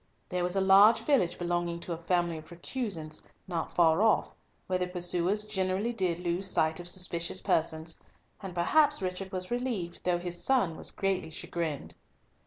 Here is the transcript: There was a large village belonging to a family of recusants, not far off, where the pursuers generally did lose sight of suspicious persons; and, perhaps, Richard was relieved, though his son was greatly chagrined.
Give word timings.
There 0.29 0.43
was 0.43 0.55
a 0.55 0.61
large 0.61 1.01
village 1.05 1.37
belonging 1.37 1.79
to 1.81 1.93
a 1.93 1.97
family 1.99 2.39
of 2.39 2.49
recusants, 2.49 3.21
not 3.47 3.75
far 3.75 4.01
off, 4.01 4.29
where 4.65 4.79
the 4.79 4.87
pursuers 4.87 5.45
generally 5.45 5.93
did 5.93 6.17
lose 6.21 6.49
sight 6.49 6.79
of 6.79 6.87
suspicious 6.87 7.39
persons; 7.39 7.99
and, 8.41 8.55
perhaps, 8.55 8.99
Richard 9.03 9.31
was 9.31 9.51
relieved, 9.51 9.99
though 10.03 10.17
his 10.17 10.43
son 10.43 10.75
was 10.75 10.89
greatly 10.89 11.29
chagrined. 11.29 11.93